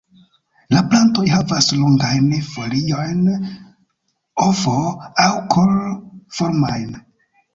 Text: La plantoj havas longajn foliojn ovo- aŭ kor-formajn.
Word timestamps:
La 0.75 0.81
plantoj 0.93 1.25
havas 1.31 1.67
longajn 1.81 2.31
foliojn 2.47 3.21
ovo- 4.45 4.93
aŭ 5.25 5.29
kor-formajn. 5.55 6.89